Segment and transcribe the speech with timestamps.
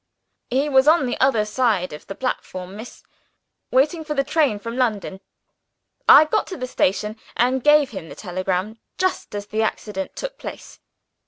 [0.49, 3.03] "He was on the other side of the platform, miss;
[3.69, 5.19] waiting for the train from London.
[6.09, 10.39] I got to the station and gave him the telegram, just as the accident took
[10.39, 10.79] place.